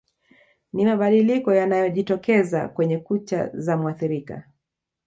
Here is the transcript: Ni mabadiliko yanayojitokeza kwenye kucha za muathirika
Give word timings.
Ni 0.73 0.85
mabadiliko 0.85 1.53
yanayojitokeza 1.53 2.69
kwenye 2.69 2.97
kucha 2.97 3.49
za 3.53 3.77
muathirika 3.77 4.43